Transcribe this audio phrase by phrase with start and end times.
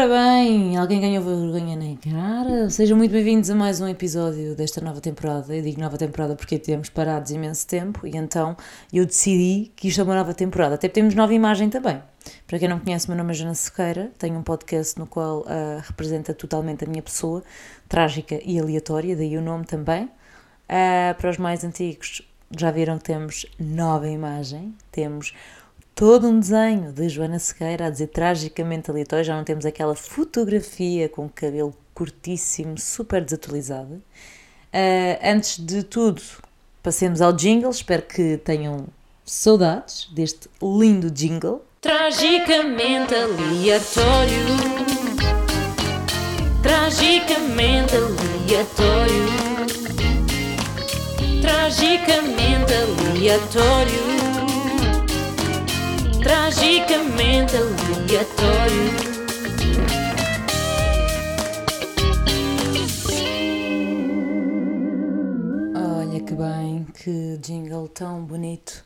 [0.00, 2.70] Ora bem, alguém ganhou vergonha na cara?
[2.70, 5.54] Sejam muito bem-vindos a mais um episódio desta nova temporada.
[5.54, 8.56] Eu digo nova temporada porque tivemos parados imenso tempo e então
[8.90, 10.76] eu decidi que isto é uma nova temporada.
[10.76, 12.02] Até temos nova imagem também.
[12.46, 15.82] Para quem não conhece, meu nome é Jana Sequeira, tenho um podcast no qual uh,
[15.86, 17.44] representa totalmente a minha pessoa,
[17.86, 20.04] trágica e aleatória, daí o nome também.
[20.04, 22.22] Uh, para os mais antigos,
[22.56, 25.34] já viram que temos nova imagem, temos
[25.94, 31.08] todo um desenho de Joana Sequeira a dizer tragicamente aleatório, já não temos aquela fotografia
[31.08, 33.94] com cabelo curtíssimo, super desatualizada.
[34.72, 36.22] Uh, antes de tudo,
[36.82, 38.86] passemos ao jingle, espero que tenham
[39.24, 41.62] saudades deste lindo jingle.
[41.80, 44.46] Tragicamente aleatório.
[46.62, 49.26] Tragicamente aleatório.
[51.42, 54.19] Tragicamente aleatório
[56.20, 59.10] tragicamente aleatório.
[65.74, 68.84] Olha que bem, que jingle tão bonito.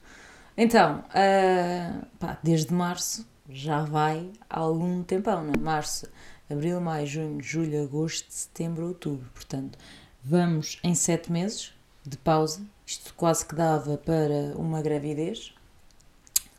[0.57, 5.59] Então, uh, pá, desde março já vai há algum tempão, não é?
[5.59, 6.09] Março,
[6.49, 9.29] abril, maio, junho, julho, agosto, setembro, outubro.
[9.35, 9.77] Portanto,
[10.23, 11.73] vamos em sete meses
[12.07, 12.63] de pausa.
[12.87, 15.53] Isto quase que dava para uma gravidez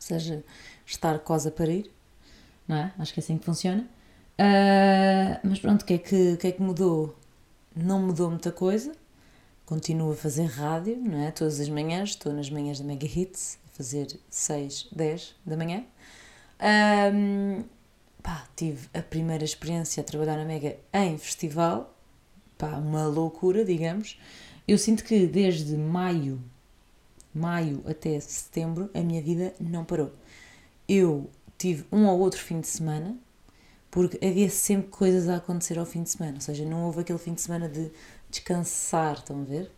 [0.06, 0.44] seja,
[0.86, 1.90] estar quase a parir,
[2.66, 2.92] não é?
[2.98, 3.82] Acho que é assim que funciona.
[4.38, 7.16] Uh, mas pronto, o que, é que, que é que mudou?
[7.74, 8.92] Não mudou muita coisa.
[9.64, 11.30] Continuo a fazer rádio, não é?
[11.30, 15.84] Todas as manhãs, estou nas manhãs da Mega Hits, a fazer 6, 10 da manhã.
[17.12, 17.64] Um,
[18.22, 21.94] pá, tive a primeira experiência a trabalhar na Mega em festival,
[22.56, 24.18] pá, uma loucura, digamos.
[24.68, 26.40] Eu sinto que desde maio
[27.36, 30.10] maio até setembro, a minha vida não parou.
[30.88, 33.16] Eu tive um ou outro fim de semana,
[33.90, 37.18] porque havia sempre coisas a acontecer ao fim de semana, ou seja, não houve aquele
[37.18, 37.90] fim de semana de
[38.30, 39.70] descansar, estão a ver?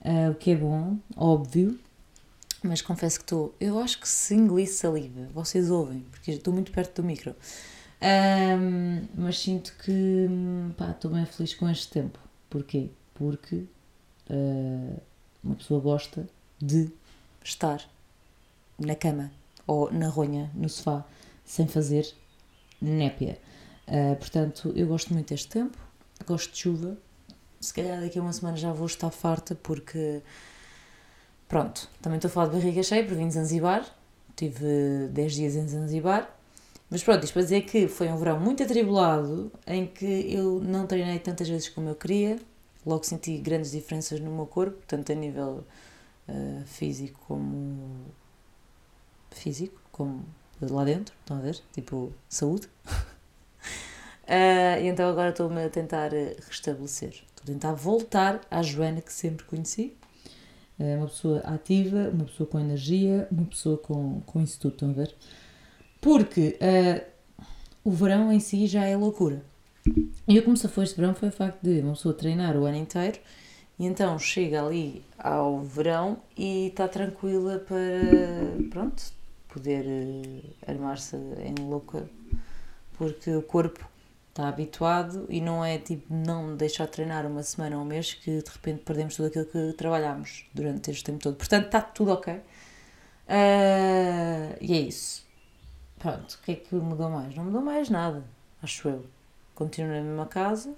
[0.00, 1.78] Uh, o que é bom, óbvio,
[2.62, 3.54] mas confesso que estou.
[3.60, 7.34] Eu acho que se engolir saliva, vocês ouvem, porque estou muito perto do micro.
[8.02, 10.26] Um, mas sinto que
[10.90, 12.18] estou bem feliz com este tempo.
[12.48, 12.88] Porquê?
[13.14, 13.66] Porque
[14.30, 15.02] uh,
[15.44, 16.26] uma pessoa gosta
[16.58, 16.90] de
[17.44, 17.86] estar
[18.78, 19.30] na cama
[19.70, 21.04] ou na ronha, no sofá,
[21.44, 22.12] sem fazer
[22.82, 23.38] népia.
[23.86, 25.78] Uh, portanto, eu gosto muito deste tempo,
[26.26, 26.98] gosto de chuva.
[27.60, 30.22] Se calhar daqui a uma semana já vou estar farta porque.
[31.46, 33.84] Pronto, também estou a falar de barriga cheia porque vim de Zanzibar.
[34.34, 36.28] Tive 10 dias em Zanzibar.
[36.88, 40.86] Mas pronto, isto para dizer que foi um verão muito atribulado em que eu não
[40.86, 42.40] treinei tantas vezes como eu queria.
[42.84, 45.64] Logo senti grandes diferenças no meu corpo, tanto a nível
[46.28, 48.10] uh, físico como
[49.30, 50.24] físico, como
[50.60, 51.60] lá dentro, estão a ver?
[51.72, 52.68] Tipo, saúde.
[54.26, 56.10] uh, e então agora estou-me a tentar
[56.48, 57.10] restabelecer.
[57.10, 59.96] Estou a tentar voltar à Joana que sempre conheci.
[60.78, 64.90] É uma pessoa ativa, uma pessoa com energia, uma pessoa com, com isso tudo, estão
[64.90, 65.14] a ver?
[66.00, 67.04] Porque uh,
[67.84, 69.44] o verão em si já é loucura.
[70.26, 72.64] E eu como se foi este verão foi o facto de uma pessoa treinar o
[72.64, 73.18] ano inteiro
[73.78, 79.02] e então chega ali ao verão e está tranquila para, pronto,
[79.52, 82.08] poder uh, armar-se em louca,
[82.96, 83.88] porque o corpo
[84.28, 88.14] está habituado e não é tipo não deixar de treinar uma semana ou um mês
[88.14, 91.36] que de repente perdemos tudo aquilo que trabalhámos durante este tempo todo.
[91.36, 92.34] Portanto, está tudo ok.
[92.34, 92.40] Uh,
[94.60, 95.26] e é isso.
[95.98, 97.34] Pronto, o que é que mudou mais?
[97.34, 98.24] Não mudou mais nada,
[98.62, 99.04] acho eu.
[99.54, 100.70] Continuo na mesma casa.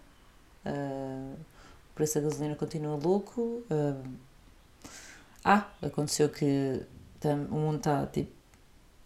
[0.64, 3.62] Uh, o preço da gasolina continua louco.
[3.70, 4.02] Uh,
[5.44, 6.82] ah, aconteceu que
[7.24, 8.41] o mundo está tipo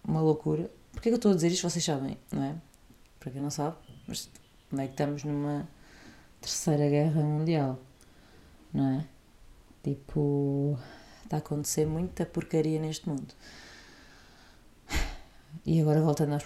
[0.06, 0.71] uma loucura.
[0.93, 1.69] Porquê que eu estou a dizer isto?
[1.69, 2.55] Vocês sabem, não é?
[3.19, 4.31] Para quem não sabe, mas
[4.71, 5.69] como é que estamos numa
[6.41, 7.78] terceira guerra mundial,
[8.72, 9.05] não é?
[9.83, 10.78] Tipo,
[11.25, 13.34] está a acontecer muita porcaria neste mundo.
[15.65, 16.45] E agora voltando aos,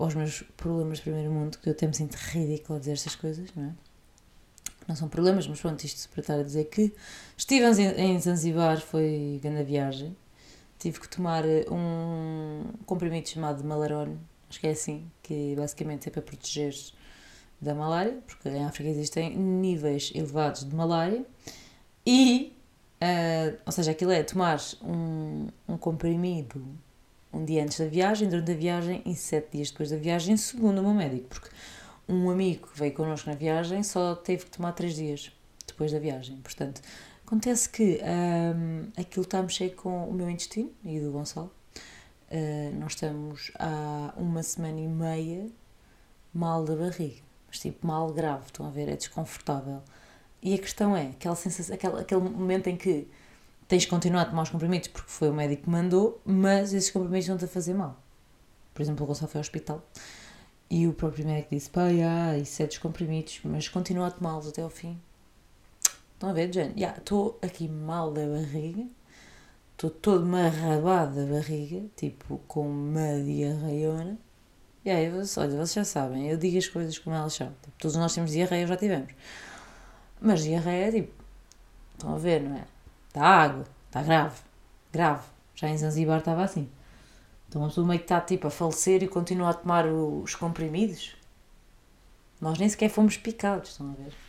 [0.00, 3.14] aos meus problemas de primeiro mundo, que eu até me sinto ridículo a dizer estas
[3.14, 3.72] coisas, não é?
[4.86, 6.92] não são problemas, mas pronto, isto para estar a dizer que
[7.36, 7.64] estive
[7.96, 10.16] em Zanzibar, foi grande viagem.
[10.78, 14.18] Tive que tomar eh, um comprimido chamado Malarone,
[14.48, 16.74] acho que é assim, que basicamente é para proteger
[17.60, 21.24] da malária, porque em África existem níveis elevados de malária.
[22.06, 22.52] E,
[23.02, 26.62] uh, ou seja, aquilo é tomar um, um comprimido
[27.32, 30.78] um dia antes da viagem, durante a viagem e sete dias depois da viagem, segundo
[30.78, 31.50] o meu médico, porque
[32.08, 35.32] um amigo que veio connosco na viagem só teve que tomar três dias
[35.66, 36.36] depois da viagem.
[36.38, 36.80] Portanto,
[37.26, 41.50] acontece que um, aquilo está a mexer com o meu intestino e do Gonçalo.
[42.30, 45.48] Uh, nós estamos há uma semana e meia
[46.32, 47.20] mal da barriga.
[47.48, 48.88] Mas tipo, mal grave, estão a ver?
[48.88, 49.82] É desconfortável.
[50.40, 53.08] E a questão é, aquela sensação, aquele, aquele momento em que
[53.66, 56.90] tens de continuar a tomar os comprimidos porque foi o médico que mandou, mas esses
[56.90, 58.00] comprimidos não te a fazer mal.
[58.72, 59.82] Por exemplo, o Gonçalo foi ao hospital
[60.70, 64.46] e o próprio médico disse: pá, yeah, isso é dos comprimidos, mas continua a tomá-los
[64.46, 65.00] até ao fim.
[66.16, 66.72] Estão a ver, Jane?
[66.82, 68.86] Estou yeah, aqui mal da barriga,
[69.72, 74.16] estou todo marrabado da barriga, tipo com uma diarreiona.
[74.82, 77.48] E aí, olha, vocês já sabem, eu digo as coisas como elas são.
[77.48, 79.12] Tipo, todos nós temos diarreia, já tivemos.
[80.18, 81.12] Mas diarreia é tipo,
[81.92, 82.64] estão a ver, não é?
[83.08, 84.40] Está água, está grave,
[84.90, 85.26] grave.
[85.54, 86.66] Já em Zanzibar estava assim.
[87.46, 91.14] Então uma pessoa meio que está tipo a falecer e continua a tomar os comprimidos.
[92.40, 94.25] Nós nem sequer fomos picados, estão a ver?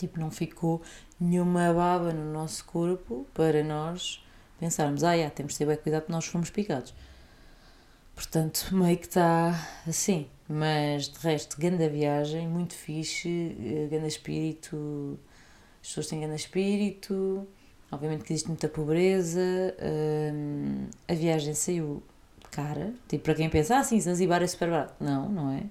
[0.00, 0.82] Tipo, não ficou
[1.20, 4.24] nenhuma baba no nosso corpo para nós
[4.58, 6.94] pensarmos, ah, temos de ter bem cuidado que nós fomos picados.
[8.14, 9.54] Portanto, meio que está
[9.86, 10.26] assim.
[10.48, 15.18] Mas de resto, grande viagem, muito fixe, eh, grande espírito,
[15.80, 17.46] as pessoas têm grande espírito,
[17.90, 19.40] obviamente que existe muita pobreza,
[20.34, 22.02] hum, a viagem saiu
[22.50, 24.94] cara, tipo para quem pensa, ah sim, Zanzibar é super barato.
[25.00, 25.62] Não, não é.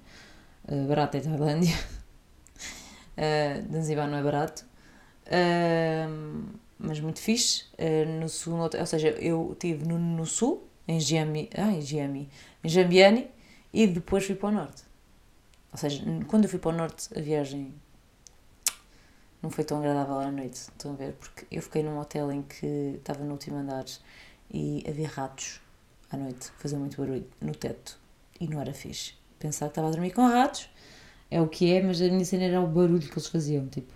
[0.66, 1.76] Uh, barato é Tailândia.
[3.20, 4.64] Uh, Zanzibar não é barato.
[5.26, 7.64] Uh, mas muito fixe.
[7.78, 11.82] Uh, no sul, no, ou seja, eu estive no, no sul, em Giami, ah, em
[11.82, 12.30] Giami,
[12.64, 13.30] em
[13.72, 14.82] e depois fui para o norte.
[15.70, 17.72] Ou seja, quando eu fui para o norte, a viagem
[19.42, 20.54] não foi tão agradável à noite.
[20.54, 21.12] Estão a ver?
[21.12, 23.84] Porque eu fiquei num hotel em que estava no último andar
[24.50, 25.60] e havia ratos
[26.10, 27.98] à noite, faziam muito barulho no teto.
[28.40, 29.14] E não era fixe.
[29.38, 30.68] Pensar que estava a dormir com ratos
[31.30, 33.66] é o que é, mas a minha cena era o barulho que eles faziam.
[33.68, 33.92] Tipo,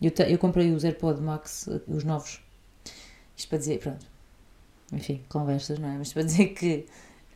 [0.00, 2.40] eu, eu comprei os AirPod Max, os novos.
[3.36, 4.06] Isto para dizer, pronto.
[4.92, 5.98] Enfim, conversas, não é?
[5.98, 6.86] Mas para dizer que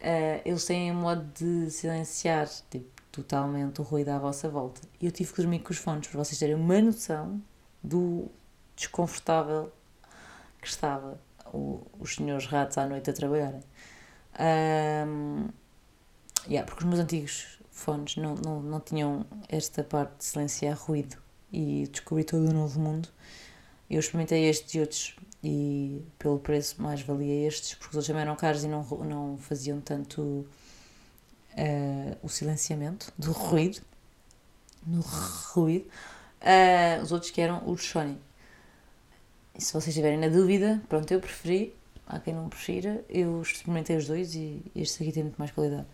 [0.00, 4.80] uh, eles têm um modo de silenciar tipo, totalmente o ruído à vossa volta.
[5.00, 7.42] E eu tive que dormir com os fones para vocês terem uma noção
[7.82, 8.30] do
[8.76, 9.72] desconfortável
[10.60, 11.20] que estava
[11.52, 13.60] o, os senhores ratos à noite a trabalharem.
[14.38, 15.48] Um,
[16.48, 21.16] yeah, porque os meus antigos fones não, não, não tinham esta parte de silenciar ruído
[21.52, 23.08] e descobri todo um novo mundo.
[23.90, 28.22] Eu experimentei estes e outros e pelo preço mais valia estes, porque os outros também
[28.22, 33.80] eram caros e não, não faziam tanto uh, o silenciamento do ruído,
[34.86, 35.86] no ruído.
[36.40, 38.18] Uh, os outros que eram os Sony.
[39.54, 41.74] E se vocês estiverem na dúvida, pronto, eu preferi,
[42.06, 45.86] há quem não prefira, eu experimentei os dois e este aqui tem muito mais qualidade.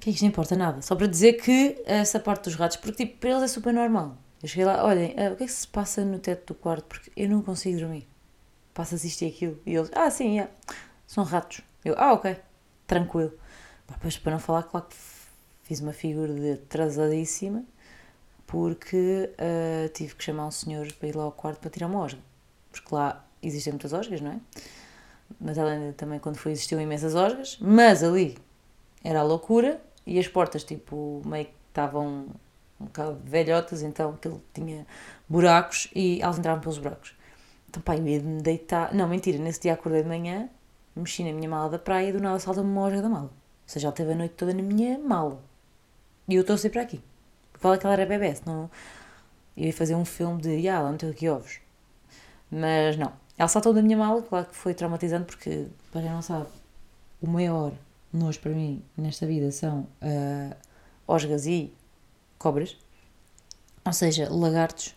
[0.00, 0.56] Que é que isto importa?
[0.56, 0.82] Nada.
[0.82, 4.16] Só para dizer que essa parte dos ratos, porque tipo, para eles é super normal.
[4.42, 6.84] Eu cheguei lá, olhem, uh, o que é que se passa no teto do quarto?
[6.84, 8.08] Porque eu não consigo dormir.
[8.72, 9.60] Passas isto e aquilo.
[9.66, 10.50] E eles, ah, sim, yeah.
[11.06, 11.60] são ratos.
[11.84, 12.36] Eu, ah, ok,
[12.86, 13.32] tranquilo.
[13.86, 14.96] Depois, para não falar, claro que
[15.64, 17.64] fiz uma figura de atrasadíssima,
[18.46, 22.00] porque uh, tive que chamar um senhor para ir lá ao quarto para tirar uma
[22.00, 22.20] osga.
[22.70, 24.40] Porque lá existem muitas osgas, não é?
[25.40, 27.58] Mas ela também, quando foi, existiam imensas osgas.
[27.60, 28.38] Mas ali
[29.02, 32.26] era a loucura e as portas, tipo, meio que estavam
[32.80, 34.86] um bocado velhotas, então aquilo tinha
[35.28, 37.14] buracos e elas entravam pelos buracos.
[37.68, 38.94] Então, pá, eu ia me deitar.
[38.94, 40.48] Não, mentira, nesse dia acordei de manhã,
[40.96, 43.26] mexi na minha mala da praia e do nada salta-me uma osga da mala.
[43.26, 43.30] Ou
[43.66, 45.40] seja, ela teve a noite toda na minha mala.
[46.28, 47.00] E eu estou para aqui.
[47.54, 48.70] Fala que ela era bebê, senão
[49.56, 51.60] eu ia fazer um filme de, ah, ela meteu aqui ovos.
[52.50, 53.12] Mas não.
[53.36, 56.48] Ela saltou da minha mala, claro que foi traumatizante, porque, para quem não sabe,
[57.22, 57.72] o maior
[58.12, 60.56] nojo para mim nesta vida são uh,
[61.06, 61.72] osgas e
[62.38, 62.76] cobras,
[63.84, 64.94] ou seja, lagartos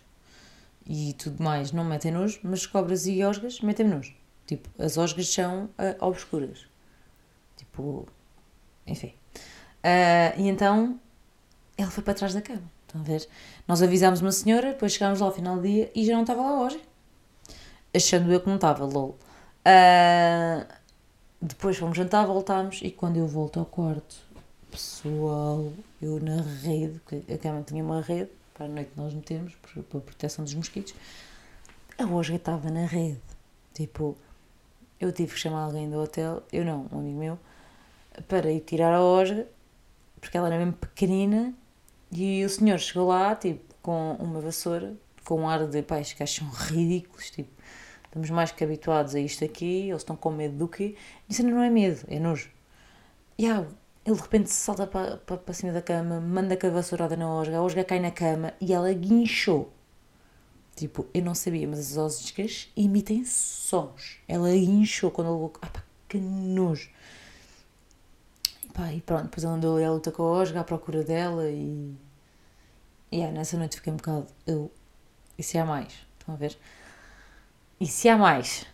[0.86, 4.14] e tudo mais não metem nojo, mas cobras e osgas metem nojo.
[4.46, 6.66] Tipo, as osgas são uh, obscuras.
[7.56, 8.06] Tipo,
[8.86, 9.14] enfim.
[9.82, 11.00] Uh, e então
[11.76, 12.62] ele foi para trás da cama.
[12.86, 13.28] Estão a ver?
[13.66, 16.42] Nós avisámos uma senhora, depois chegámos lá ao final do dia e já não estava
[16.42, 16.80] lá osga.
[17.94, 19.18] Achando eu que não estava, lol.
[19.66, 20.66] Uh,
[21.44, 24.16] depois fomos jantar, voltámos e quando eu volto ao quarto,
[24.70, 25.70] pessoal,
[26.00, 29.98] eu na rede, porque a cama tinha uma rede, para a noite nós metemos, para
[29.98, 30.94] a proteção dos mosquitos,
[31.98, 33.20] a osga estava na rede.
[33.74, 34.16] Tipo,
[34.98, 37.38] eu tive que chamar alguém do hotel, eu não, um amigo meu,
[38.26, 39.46] para ir tirar a osga,
[40.20, 41.52] porque ela era mesmo pequenina,
[42.10, 46.36] e o senhor chegou lá, tipo, com uma vassoura, com um ar de, estes gajos
[46.36, 47.50] são ridículos, tipo,
[48.14, 50.94] estamos mais que habituados a isto aqui, eles estão com medo do quê?
[51.28, 52.48] Isso não é medo, é nojo.
[53.36, 53.66] E ah,
[54.06, 57.28] ele de repente salta para, para, para cima da cama, manda com a vassourada na
[57.28, 59.72] osga, a osga cai na cama e ela guinchou.
[60.76, 64.18] Tipo, eu não sabia, mas as osgas emitem sons.
[64.28, 65.50] Ela guinchou quando ele...
[65.60, 66.90] Ah pá, que nojo.
[68.72, 71.48] Pá, e pronto, depois ele andou ali à luta com a Osga à procura dela
[71.48, 71.94] e.
[73.12, 74.26] E yeah, nessa noite fiquei um bocado.
[74.46, 74.70] Eu.
[75.38, 75.92] E se há mais?
[76.18, 76.56] Estão a ver?
[77.80, 78.66] E se há mais?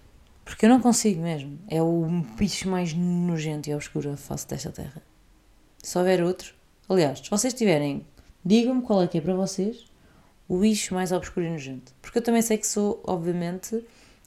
[0.45, 1.59] Porque eu não consigo mesmo.
[1.69, 5.03] É o bicho mais nojento e obscuro à face desta terra.
[5.83, 6.55] Se houver outro.
[6.89, 8.05] Aliás, se vocês tiverem,
[8.45, 9.87] digam-me qual é que é para vocês
[10.49, 11.93] o bicho mais obscuro e nojento.
[12.03, 13.87] Porque eu também sei que sou, obviamente,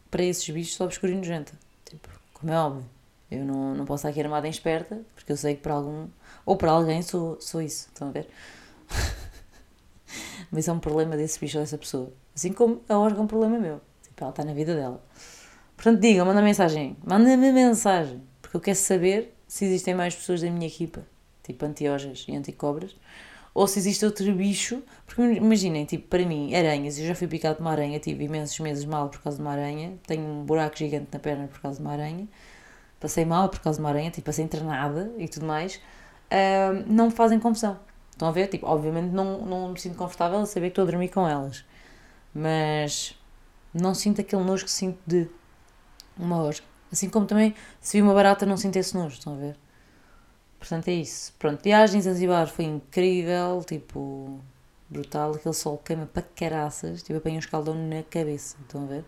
[0.10, 1.51] para esses bichos, sou obscura e nojenta.
[1.86, 2.86] Tipo, como é óbvio.
[3.30, 6.08] Eu não, não posso estar aqui armada em esperta, porque eu sei que para algum.
[6.46, 7.89] Ou para alguém sou, sou isso.
[7.89, 8.30] Estão a ver?
[10.50, 12.13] Mas é um problema desse bicho ou dessa pessoa.
[12.34, 13.82] Assim como é um problema meu.
[14.13, 15.03] Tipo, ela está na vida dela.
[15.75, 16.96] Portanto, diga, manda mensagem.
[17.03, 18.22] Manda-me mensagem.
[18.41, 21.03] Porque eu quero saber se existem mais pessoas da minha equipa,
[21.41, 22.96] tipo anti-ojas e anti-cobras,
[23.53, 24.84] ou se existe outro bicho.
[25.05, 27.00] Porque imaginem, tipo, para mim, aranhas.
[27.00, 29.51] Eu já fui picado de uma aranha, tive imensos meses mal por causa de uma
[29.51, 29.93] aranha.
[30.05, 32.27] Tenho um buraco gigante na perna por causa de uma aranha.
[33.00, 35.77] Passei mal por causa de uma aranha, tipo, passei internada e tudo mais.
[36.32, 37.79] Uh, não me fazem confusão.
[38.12, 38.48] Estão a ver?
[38.48, 41.65] Tipo, obviamente não, não me sinto confortável a saber que estou a dormir com elas.
[42.34, 43.15] Mas
[43.74, 45.30] não sinto aquele nojo que sinto de
[46.18, 46.65] uma osga.
[46.92, 49.58] Assim como também, se vi uma barata, não sinto esse nojo, estão a ver?
[50.60, 51.34] Portanto, é isso.
[51.39, 54.39] Pronto, viagens a Zanzibar foi incrível, tipo,
[54.89, 55.32] brutal.
[55.34, 59.06] Aquele sol queima para caraças, tipo, apanha um escaldão na cabeça, estão a ver?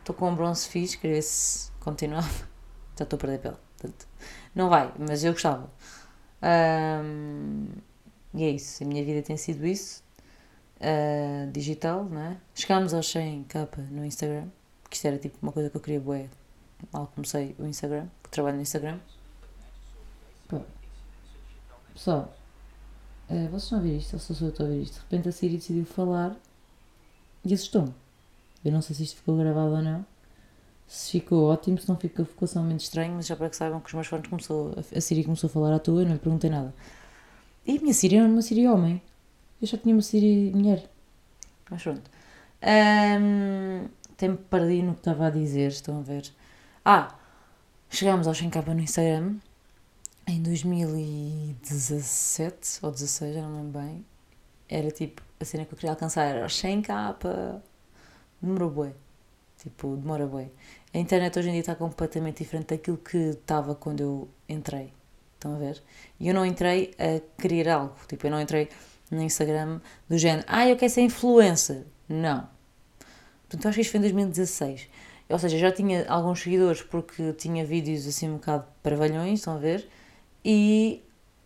[0.00, 2.28] Estou uh, com um bronze fixe, queria ver se continuava.
[2.96, 4.08] Já estou a perder pele, portanto,
[4.54, 5.70] não vai, mas eu gostava.
[6.42, 7.66] Um,
[8.34, 10.02] e é isso, a minha vida tem sido isso,
[10.80, 12.36] uh, digital, não é?
[12.54, 14.48] Chegámos aos 100 capa no Instagram,
[14.88, 16.28] que isto era tipo uma coisa que eu queria bué,
[16.92, 18.98] mal comecei o Instagram, que trabalho no Instagram.
[21.98, 22.32] Pessoal,
[23.28, 24.94] uh, vocês a ver isto, ou só sou eu estou a ver isto?
[24.94, 26.36] De repente a Siri decidiu falar
[27.44, 27.92] e assustou-me.
[28.64, 30.06] Eu não sei se isto ficou gravado ou não.
[30.86, 33.56] Se ficou ótimo, se não ficou, ficou só um momento estranho, mas já para que
[33.56, 36.12] saibam que os meus fones começou, a Siri começou a falar à toa, eu não
[36.12, 36.72] lhe perguntei nada.
[37.66, 39.02] E a minha Siri era uma Siri homem.
[39.60, 40.88] Eu já tinha uma Siri mulher.
[41.70, 42.10] Mas pronto.
[42.62, 43.88] Um,
[44.20, 46.30] me perdi no que estava a dizer, estão a ver.
[46.84, 47.14] Ah,
[47.90, 49.36] chegámos ao 100k no Instagram
[50.26, 54.04] em 2017 ou 16, já não lembro bem.
[54.68, 57.60] Era tipo, a cena que eu queria alcançar era 100k.
[58.42, 58.92] Demorou bué.
[59.58, 60.50] Tipo, demora bué.
[60.92, 64.92] A internet hoje em dia está completamente diferente daquilo que estava quando eu entrei.
[65.34, 65.82] Estão a ver?
[66.20, 67.94] E eu não entrei a querer algo.
[68.06, 68.68] Tipo, eu não entrei
[69.10, 71.84] no Instagram do género, ah, eu quero ser influencer.
[72.08, 72.48] Não.
[73.48, 74.88] Portanto, acho que isto foi em 2016.
[75.28, 79.58] Ou seja, já tinha alguns seguidores porque tinha vídeos assim um bocado paravalhões, estão a
[79.58, 79.88] ver?
[80.44, 81.02] E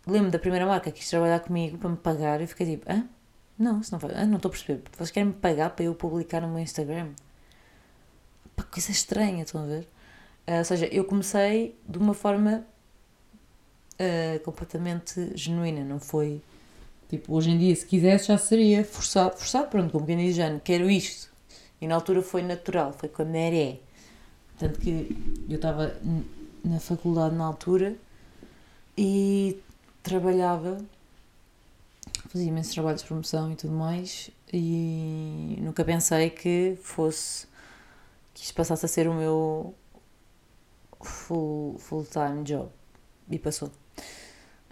[0.07, 3.04] lembro da primeira marca que quis trabalhar comigo para me pagar e fiquei tipo, ah?
[3.59, 4.12] Não, isso não vai.
[4.14, 4.83] Ah, não estou a perceber.
[4.97, 7.11] Vocês querem me pagar para eu publicar no meu Instagram?
[8.57, 9.88] Pá, coisa estranha, estão a ver?
[10.47, 12.64] Uh, ou seja, eu comecei de uma forma
[13.95, 16.42] uh, completamente genuína, não foi.
[17.12, 19.37] Tipo, hoje em dia, se quisesse, já seria forçado.
[19.37, 21.31] Forçado, pronto, como quem diz, já quero isto.
[21.78, 23.81] E na altura foi natural, foi com a maré.
[24.59, 25.14] Tanto que
[25.47, 25.95] eu estava
[26.64, 27.97] na faculdade na altura
[28.97, 29.61] e
[30.02, 30.78] trabalhava,
[32.31, 37.47] fazia imensos trabalhos de promoção e tudo mais, e nunca pensei que fosse
[38.33, 39.75] que isto passasse a ser o meu
[41.02, 42.71] full, full time job.
[43.31, 43.71] E passou.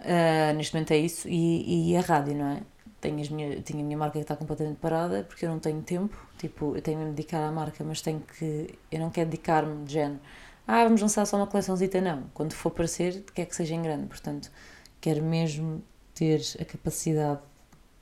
[0.01, 1.27] Uh, neste momento é isso.
[1.27, 2.61] E, e a rádio, não é?
[2.99, 5.81] Tenho, as minha, tenho a minha marca que está completamente parada porque eu não tenho
[5.81, 6.15] tempo.
[6.37, 8.77] Tipo, eu tenho de me dedicar à marca, mas tenho que.
[8.91, 10.19] Eu não quero dedicar-me de género.
[10.67, 12.23] Ah, vamos lançar só uma coleçãozita, não.
[12.33, 14.07] Quando for aparecer, quer que seja em grande.
[14.07, 14.51] Portanto,
[14.99, 17.41] quero mesmo ter a capacidade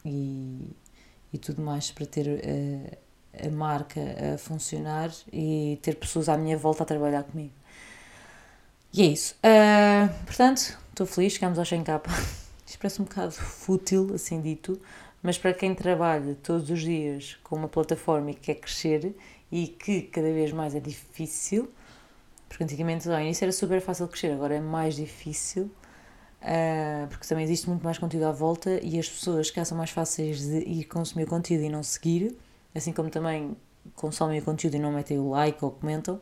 [0.06, 0.76] e,
[1.34, 2.28] e tudo mais para ter.
[2.28, 4.02] Uh, a marca
[4.34, 7.54] a funcionar e ter pessoas à minha volta a trabalhar comigo.
[8.94, 9.36] E é isso.
[9.36, 12.02] Uh, portanto, estou feliz, chegamos ao 100k.
[12.66, 14.80] Isto parece um bocado fútil, assim dito,
[15.24, 19.16] mas para quem trabalha todos os dias com uma plataforma e quer crescer
[19.52, 21.70] e que cada vez mais é difícil,
[22.48, 25.64] porque antigamente ao início era super fácil crescer, agora é mais difícil,
[26.44, 29.90] uh, porque também existe muito mais conteúdo à volta e as pessoas que são mais
[29.90, 32.38] fáceis de ir consumir conteúdo e não seguir
[32.74, 33.56] assim como também
[33.96, 36.20] consomem o conteúdo e não metem o like ou comentam.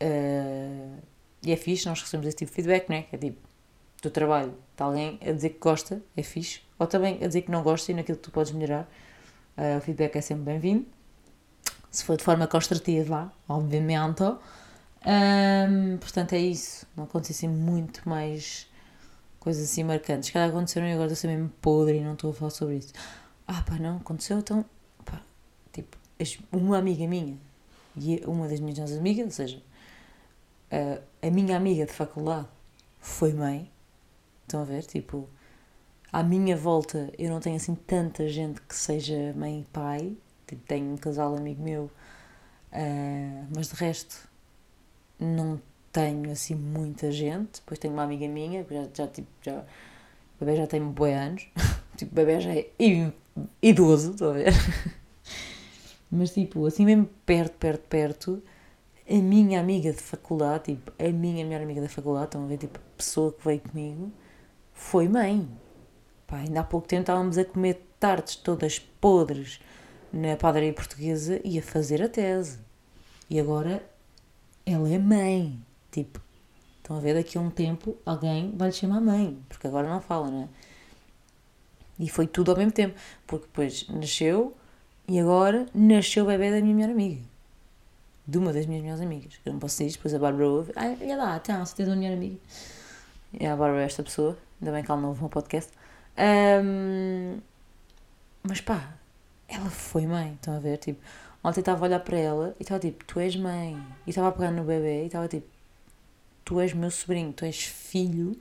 [0.00, 0.98] Uh,
[1.42, 3.02] e é fixe, nós recebemos esse tipo de feedback, né?
[3.02, 3.38] Que é tipo,
[4.02, 7.50] do trabalho, está alguém a dizer que gosta, é fixe, ou também a dizer que
[7.50, 8.88] não gosta e naquilo que tu podes melhorar.
[9.56, 10.86] Uh, o feedback é sempre bem-vindo.
[11.90, 14.22] Se for de forma construtiva, obviamente.
[14.22, 16.86] Um, portanto, é isso.
[16.96, 18.68] Não acontecem muito mais
[19.40, 20.30] coisas assim marcantes.
[20.30, 22.92] Cada aconteceram e agora estou mesmo podre e não estou a falar sobre isso.
[23.46, 24.64] Ah, pá, não, aconteceu, então
[26.52, 27.36] uma amiga minha
[27.96, 29.62] e uma das minhas amigas, ou seja,
[30.70, 32.48] a, a minha amiga de faculdade,
[32.98, 33.70] foi mãe.
[34.42, 34.84] Estão a ver?
[34.84, 35.28] Tipo,
[36.12, 40.16] à minha volta eu não tenho assim tanta gente que seja mãe e pai.
[40.46, 41.84] Tipo, tenho um casal amigo meu,
[42.72, 44.28] uh, mas de resto
[45.18, 45.60] não
[45.92, 47.60] tenho assim muita gente.
[47.60, 49.58] Depois tenho uma amiga minha, que já, já tipo, já,
[50.40, 51.46] o bebê já tem boi anos.
[51.96, 52.66] tipo, o bebê já é
[53.62, 54.52] idoso, estão a ver?
[56.10, 58.42] mas tipo, assim mesmo perto, perto, perto,
[59.10, 62.58] a minha amiga de faculdade, tipo, a minha melhor amiga da faculdade, estão a ver,
[62.58, 64.12] tipo, a pessoa que veio comigo,
[64.74, 65.48] foi mãe.
[66.26, 69.60] Pá, ainda há pouco tempo estávamos a comer tartes todas podres
[70.12, 72.58] na padaria portuguesa e a fazer a tese.
[73.30, 73.82] E agora
[74.66, 75.58] ela é mãe.
[75.90, 76.20] Tipo,
[76.76, 80.02] estão a ver, daqui a um tempo alguém vai lhe chamar mãe, porque agora não
[80.02, 80.48] fala, não é?
[81.98, 82.94] E foi tudo ao mesmo tempo,
[83.26, 84.54] porque depois nasceu
[85.08, 87.37] e agora nasceu o bebê da minha melhor amiga
[88.28, 89.40] de uma das minhas melhores amigas.
[89.44, 90.72] Eu não posso dizer isto, depois a Bárbara ouve.
[90.76, 92.36] Ah, olha lá, então, você tem uma melhor amiga.
[93.32, 95.72] E a Bárbara é esta pessoa, ainda bem que ela não ouve meu podcast.
[96.62, 97.38] Um,
[98.42, 98.92] mas pá,
[99.48, 100.76] ela foi mãe, estão a ver?
[100.76, 101.00] Tipo,
[101.42, 103.82] ontem estava a olhar para ela e estava tipo, tu és mãe.
[104.06, 105.46] E estava a pegar no bebê e estava tipo,
[106.44, 108.38] tu és meu sobrinho, tu és filho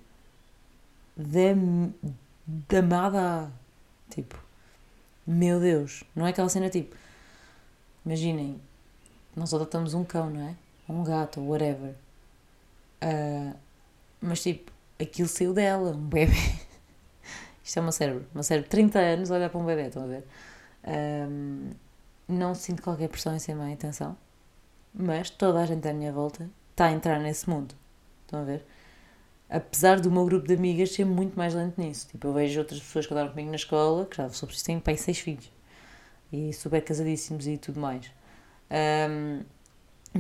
[1.15, 1.53] da,
[2.45, 3.51] da amada.
[4.09, 4.37] Tipo,
[5.25, 6.93] meu Deus, não é aquela cena tipo,
[8.05, 8.59] imaginem,
[9.37, 10.55] nós adotamos um cão, não é?
[10.89, 11.93] Um gato, ou whatever.
[13.03, 13.55] Uh,
[14.19, 16.33] mas tipo, aquilo saiu dela, um bebê.
[17.63, 18.25] Isto é uma cérebro.
[18.33, 20.23] Uma cérebro de 30 anos olhar para um bebê, estão a ver?
[21.29, 21.69] Um,
[22.27, 24.17] não sinto qualquer pressão em ser mãe, atenção.
[24.91, 27.75] Mas toda a gente à minha volta está a entrar nesse mundo.
[28.25, 28.65] Estão a ver?
[29.49, 32.07] Apesar do meu grupo de amigas ser muito mais lento nisso.
[32.07, 34.79] Tipo, eu vejo outras pessoas que andaram comigo na escola, que já sobre isso têm
[34.79, 35.51] pai seis filhos.
[36.33, 38.16] E super casadíssimos e tudo mais.
[38.69, 39.43] Um,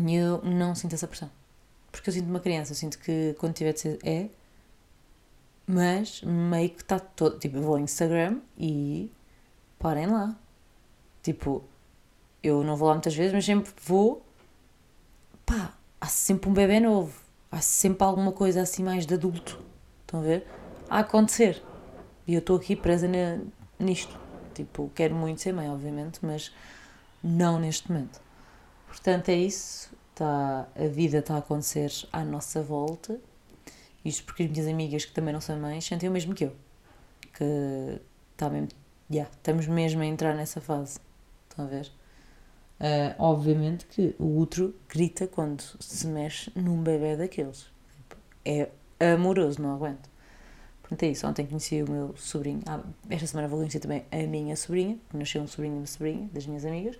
[0.09, 1.29] eu não sinto essa pressão.
[1.91, 4.29] Porque eu sinto uma criança, eu sinto que quando tiver de ser é,
[5.65, 7.37] mas meio que está todo.
[7.39, 9.11] Tipo, eu vou ao Instagram e
[9.77, 10.35] parem lá.
[11.21, 11.63] Tipo,
[12.41, 14.25] eu não vou lá muitas vezes, mas sempre vou.
[15.45, 17.19] Pá, há sempre um bebê novo.
[17.51, 19.59] Há sempre alguma coisa assim mais de adulto.
[20.01, 20.47] Estão a ver?
[20.89, 21.61] A acontecer.
[22.25, 23.07] E eu estou aqui presa
[23.79, 24.17] nisto.
[24.53, 26.53] Tipo, quero muito ser mãe, obviamente, mas
[27.23, 28.21] não neste momento.
[28.97, 29.95] Portanto, é isso.
[30.15, 33.19] Tá, a vida está a acontecer à nossa volta.
[34.03, 36.55] Isto porque as minhas amigas, que também não são mães, sentem o mesmo que eu.
[37.33, 38.01] Que
[38.35, 38.69] tá mesmo,
[39.11, 40.99] yeah, estamos mesmo a entrar nessa fase.
[41.47, 41.85] Estão a ver?
[42.79, 47.67] Uh, obviamente que o outro grita quando se mexe num bebê daqueles.
[48.43, 48.69] É
[49.13, 50.09] amoroso, não aguento.
[50.81, 51.27] Portanto, é isso.
[51.27, 52.61] Ontem conheci o meu sobrinho.
[52.65, 56.29] Ah, esta semana vou conhecer também a minha sobrinha, nasceu um sobrinho e uma sobrinha
[56.33, 56.97] das minhas amigas.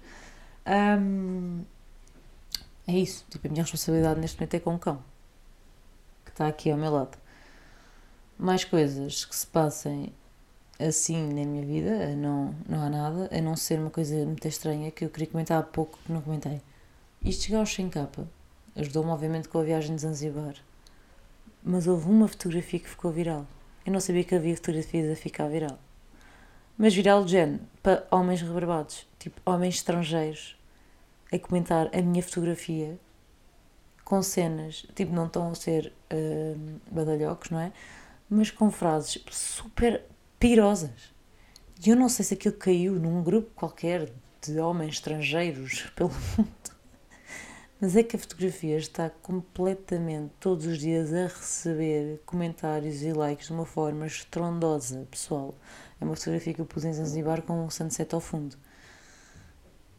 [0.68, 1.64] Um,
[2.88, 3.26] é isso.
[3.30, 5.04] Tipo, a minha responsabilidade neste momento é com o cão.
[6.26, 7.18] Que está aqui ao meu lado.
[8.40, 10.14] Mais coisas que se passem
[10.80, 14.92] assim na minha vida, não, não há nada, a não ser uma coisa muito estranha
[14.92, 16.62] que eu queria comentar há pouco que não comentei.
[17.24, 18.28] Isto chegar aos sem capa
[18.78, 20.56] ajudou-me obviamente com a viagem de Zanzibar.
[21.64, 23.46] Mas houve uma fotografia que ficou viral.
[23.86, 25.80] Eu não sabia que havia fotografias a ficar viral.
[26.78, 30.57] Mas viral de género, para homens rebarbados, tipo homens estrangeiros,
[31.32, 32.98] a comentar a minha fotografia
[34.04, 37.74] com cenas, tipo, não estão a ser uh, badalhocos, não é?
[38.30, 40.02] Mas com frases super
[40.40, 41.14] pirosas.
[41.86, 44.10] E eu não sei se aquilo caiu num grupo qualquer
[44.42, 46.78] de homens estrangeiros pelo mundo.
[47.80, 53.48] Mas é que a fotografia está completamente todos os dias a receber comentários e likes
[53.48, 55.54] de uma forma estrondosa, pessoal.
[56.00, 58.58] É uma fotografia que eu pus em Zanzibar com um sunset ao fundo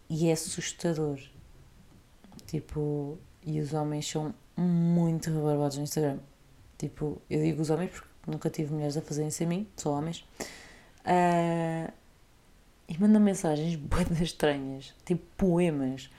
[0.08, 1.18] e é assustador.
[2.46, 6.18] Tipo, e os homens são muito rebarbados no Instagram.
[6.76, 10.24] Tipo, eu digo os homens porque nunca tive mulheres a fazerem-se a mim, só homens.
[11.04, 11.92] Uh,
[12.88, 16.10] e mandam mensagens bem estranhas, tipo poemas.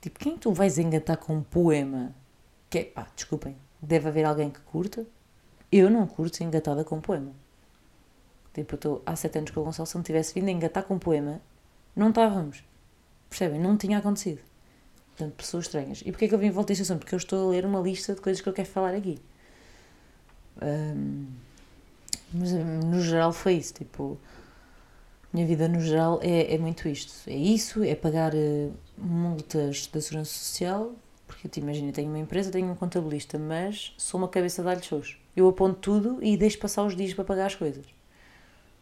[0.00, 2.14] Tipo, quem tu vais engatar com um poema?
[2.68, 5.06] Que é, pá, desculpem, deve haver alguém que curta.
[5.70, 7.32] Eu não curto ser engatada com um poema.
[8.52, 10.82] Tipo, eu estou há sete anos com o Gonçalo, se não tivesse vindo a engatar
[10.82, 11.40] com um poema,
[11.94, 12.64] não estávamos.
[13.30, 13.60] Percebem?
[13.60, 14.40] Não tinha acontecido.
[15.10, 16.02] Portanto, pessoas estranhas.
[16.04, 16.98] E porquê é que eu vim voltar a este assunto?
[16.98, 19.18] Porque eu estou a ler uma lista de coisas que eu quero falar aqui.
[20.60, 21.26] Um,
[22.34, 23.74] mas no geral foi isso.
[23.74, 24.18] Tipo,
[25.32, 27.12] minha vida no geral é, é muito isto.
[27.28, 30.92] É isso, é pagar uh, multas da Segurança Social.
[31.26, 34.68] Porque te imagino, eu tenho uma empresa, tenho um contabilista, mas sou uma cabeça de
[34.68, 35.16] alhos.
[35.36, 37.86] Eu aponto tudo e deixo passar os dias para pagar as coisas.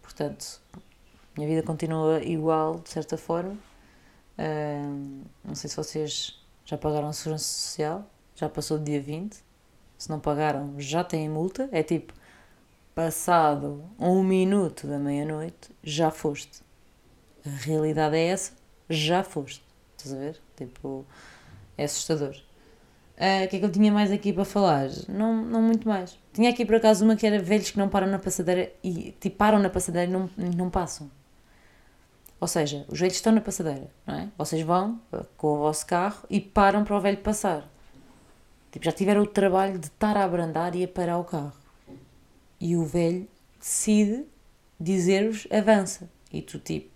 [0.00, 0.60] Portanto,
[1.36, 3.58] minha vida continua igual, de certa forma
[5.44, 9.36] não sei se vocês já pagaram a segurança social, já passou do dia 20.
[9.96, 11.68] Se não pagaram, já têm multa.
[11.72, 12.12] É tipo,
[12.94, 16.62] passado um minuto da meia-noite, já foste.
[17.44, 18.52] A realidade é essa,
[18.88, 19.62] já foste.
[19.96, 20.40] Estás a ver?
[20.56, 21.04] Tipo,
[21.76, 22.36] é assustador.
[23.16, 24.88] Ah, O que é que eu tinha mais aqui para falar?
[25.08, 26.16] Não, não muito mais.
[26.32, 29.36] Tinha aqui por acaso uma que era velhos que não param na passadeira e tipo,
[29.36, 31.10] param na passadeira e não, não passam.
[32.40, 34.28] Ou seja, os velhos estão na passadeira, não é?
[34.38, 37.68] Vocês vão ah, com o vosso carro e param para o velho passar.
[38.70, 41.52] Tipo, já tiveram o trabalho de estar a abrandar e a parar o carro.
[42.60, 43.26] E o velho
[43.58, 44.24] decide
[44.78, 46.08] dizer-vos avança.
[46.32, 46.90] E tu tipo,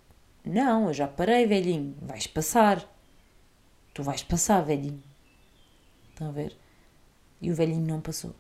[0.45, 2.89] não, eu já parei, velhinho, vais passar.
[3.95, 5.03] Tu vais passar, velhinho.
[6.11, 6.57] Estão a ver?
[7.41, 8.35] E o velhinho não passou.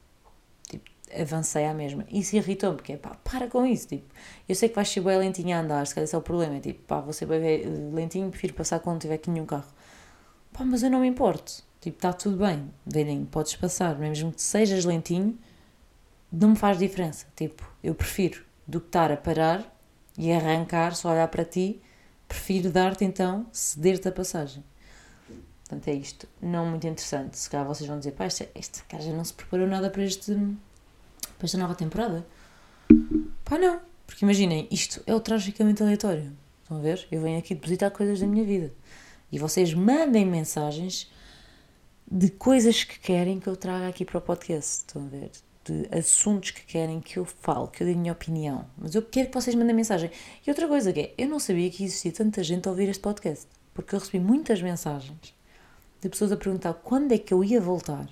[1.20, 2.05] Avancei à mesma.
[2.11, 3.88] Isso irritou-me, porque é pá, para com isso.
[3.88, 4.05] Tipo,
[4.48, 6.57] eu sei que vais ser bem lentinho a andar, se calhar esse é o problema.
[6.57, 9.70] É tipo, pá, vou ser bem lentinho, prefiro passar quando tiver aqui nenhum carro.
[10.53, 11.62] Pá, mas eu não me importo.
[11.81, 13.98] Tipo, está tudo bem, velhinho, podes passar.
[13.98, 15.38] Mesmo que sejas lentinho,
[16.31, 17.27] não me faz diferença.
[17.37, 19.64] Tipo, eu prefiro do que estar a parar
[20.16, 21.81] e arrancar, só olhar para ti,
[22.29, 24.64] prefiro dar-te então, ceder-te a passagem.
[25.61, 26.29] Portanto, é isto.
[26.40, 27.38] Não muito interessante.
[27.38, 30.05] Se calhar vocês vão dizer, pá, esta, esta cara já não se preparou nada para,
[30.05, 30.37] este,
[31.42, 32.24] para esta nova temporada.
[33.44, 33.81] Pá, não.
[34.07, 36.33] Porque imaginem, isto é o tragicamente aleatório.
[36.62, 37.05] Estão a ver?
[37.11, 38.72] Eu venho aqui depositar coisas da minha vida.
[39.33, 41.11] E vocês mandem mensagens
[42.09, 44.85] de coisas que querem que eu traga aqui para o podcast.
[44.87, 45.31] Estão a ver?
[45.64, 48.64] De assuntos que querem que eu fale, que eu dê a minha opinião.
[48.78, 50.12] Mas eu quero que vocês mandem mensagem.
[50.46, 53.02] E outra coisa que é, eu não sabia que existia tanta gente a ouvir este
[53.02, 53.48] podcast.
[53.74, 55.35] Porque eu recebi muitas mensagens
[56.00, 58.09] de pessoas a perguntar quando é que eu ia voltar.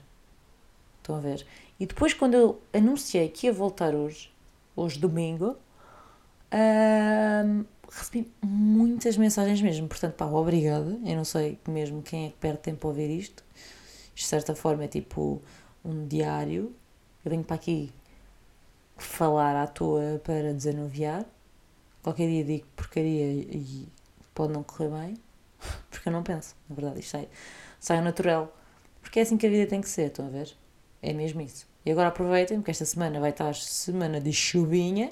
[1.10, 1.44] Estão a ver?
[1.80, 4.32] E depois, quando eu anunciei que ia voltar hoje,
[4.76, 5.56] hoje domingo,
[7.90, 9.88] recebi muitas mensagens mesmo.
[9.88, 11.00] Portanto, pá, obrigada.
[11.04, 13.42] Eu não sei mesmo quem é que perde tempo a ouvir isto.
[14.14, 15.42] Isto, de certa forma, é tipo
[15.84, 16.72] um diário.
[17.24, 17.92] Eu venho para aqui
[18.96, 21.26] falar à toa para desanuviar.
[22.04, 23.88] Qualquer dia digo porcaria e
[24.32, 25.16] pode não correr bem.
[25.90, 27.28] Porque eu não penso, na verdade, isto sai,
[27.80, 28.56] sai natural.
[29.02, 30.56] Porque é assim que a vida tem que ser, estão a ver?
[31.02, 31.66] É mesmo isso.
[31.84, 35.10] E agora aproveitem, porque esta semana vai estar semana de chuvinha,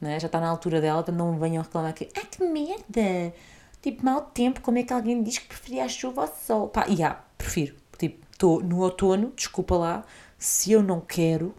[0.00, 0.18] né?
[0.18, 3.32] já está na altura dela, para não venham reclamar que ah, que merda!
[3.80, 6.68] Tipo, mau tempo, como é que alguém diz que preferia a chuva ao sol?
[6.68, 7.76] Pá, e ah, prefiro.
[7.96, 10.04] Tipo, estou no outono, desculpa lá,
[10.36, 11.54] se eu não quero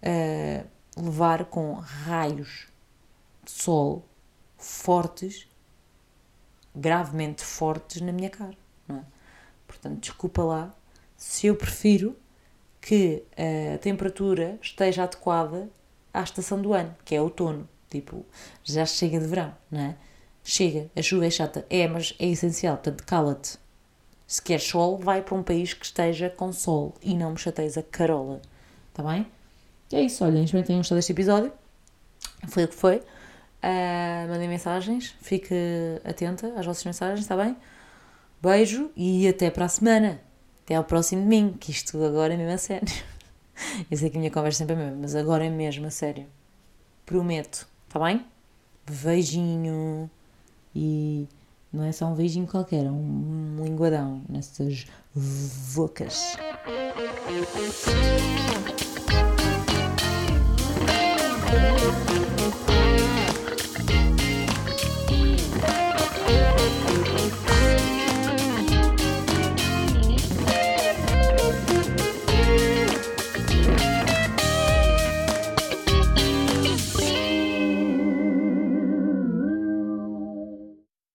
[0.00, 0.64] ah,
[0.96, 2.68] levar com raios
[3.42, 4.04] de sol
[4.56, 5.48] fortes,
[6.74, 9.04] gravemente fortes na minha cara, não é?
[9.66, 10.74] Portanto, desculpa lá,
[11.16, 12.16] se eu prefiro
[12.84, 13.24] que
[13.74, 15.70] a temperatura esteja adequada
[16.12, 17.66] à estação do ano, que é outono.
[17.88, 18.26] Tipo,
[18.62, 19.96] já chega de verão, não é?
[20.42, 21.64] Chega, a chuva é chata.
[21.70, 23.56] É, mas é essencial, portanto, cala-te.
[24.26, 27.78] Se quer sol, vai para um país que esteja com sol e não me chateias
[27.78, 28.42] a carola.
[28.90, 29.26] Está bem?
[29.90, 31.52] E é isso, olhem, espero que tenham gostado deste episódio.
[32.48, 32.96] Foi o que foi.
[32.96, 35.54] Uh, mandem mensagens, fique
[36.04, 37.56] atenta às vossas mensagens, está bem?
[38.42, 40.20] Beijo e até para a semana.
[40.64, 42.88] Até ao próximo domingo, que isto agora é mesmo a sério.
[43.90, 46.26] Eu sei que a minha conversa sempre é mesmo, mas agora é mesmo a sério.
[47.04, 48.24] Prometo, está bem?
[48.90, 50.10] Beijinho.
[50.74, 51.28] E
[51.70, 54.86] não é só um beijinho qualquer, é um linguadão nessas
[55.74, 56.34] bocas.